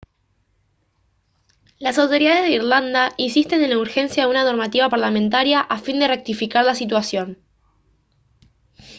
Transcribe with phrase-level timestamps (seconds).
[1.77, 6.07] las autoridades de irlanda insisten en la urgencia de una normativa parlamentaria a fin de
[6.07, 7.37] rectificar la situación